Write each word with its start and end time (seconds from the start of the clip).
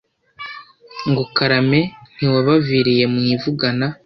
Ngo 1.09 1.23
karame 1.35 1.81
ntiwabaviriye 2.15 3.03
mu 3.13 3.19
ivugana 3.33 3.87